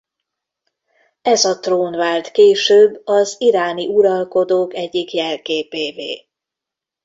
[1.21, 6.27] Ez a trón vált később az iráni uralkodók egyik jelképévé.